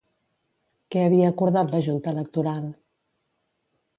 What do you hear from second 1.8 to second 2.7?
Junta Electoral?